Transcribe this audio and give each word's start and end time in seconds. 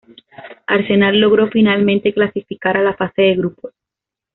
Arsenal 0.65 1.19
logró 1.19 1.47
finalmente 1.51 2.11
clasificar 2.11 2.75
a 2.75 2.81
la 2.81 2.95
fase 2.95 3.21
de 3.21 3.35
grupos. 3.35 3.71